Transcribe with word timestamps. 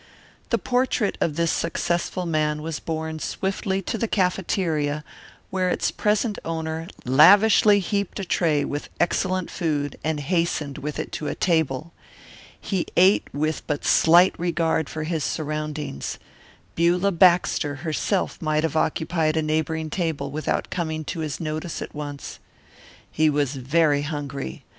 The 0.49 0.57
portrait 0.57 1.15
of 1.21 1.35
this 1.35 1.51
successful 1.51 2.25
man 2.25 2.63
was 2.63 2.79
borne 2.79 3.19
swiftly 3.19 3.83
to 3.83 3.99
the 3.99 4.07
cafeteria 4.07 5.03
where 5.51 5.69
its 5.69 5.91
present 5.91 6.39
owner 6.43 6.87
lavishly 7.05 7.79
heaped 7.79 8.19
a 8.19 8.25
tray 8.25 8.65
with 8.65 8.89
excellent 8.99 9.51
food 9.51 9.99
and 10.03 10.19
hastened 10.19 10.79
with 10.79 10.97
it 10.97 11.11
to 11.11 11.27
a 11.27 11.35
table. 11.35 11.93
He 12.59 12.87
ate 12.97 13.27
with 13.31 13.61
but 13.67 13.85
slight 13.85 14.33
regard 14.39 14.89
for 14.89 15.03
his 15.03 15.23
surroundings. 15.23 16.17
Beulah 16.73 17.11
Baxter 17.11 17.75
herself 17.85 18.41
might 18.41 18.63
have 18.63 18.75
occupied 18.75 19.37
a 19.37 19.43
neighbouring 19.43 19.91
table 19.91 20.31
without 20.31 20.71
coming 20.71 21.05
to 21.05 21.19
his 21.19 21.39
notice 21.39 21.79
at 21.79 21.93
once. 21.93 22.39
He 23.11 23.29
was 23.29 23.55
very 23.55 24.01
hungry. 24.01 24.63